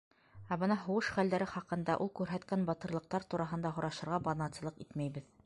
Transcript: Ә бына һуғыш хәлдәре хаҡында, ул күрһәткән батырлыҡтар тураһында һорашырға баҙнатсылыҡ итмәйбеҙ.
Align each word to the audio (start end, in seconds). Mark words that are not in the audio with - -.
Ә 0.53 0.55
бына 0.61 0.77
һуғыш 0.85 1.09
хәлдәре 1.17 1.47
хаҡында, 1.51 1.97
ул 2.05 2.09
күрһәткән 2.21 2.65
батырлыҡтар 2.71 3.27
тураһында 3.35 3.75
һорашырға 3.77 4.23
баҙнатсылыҡ 4.31 4.83
итмәйбеҙ. 4.89 5.33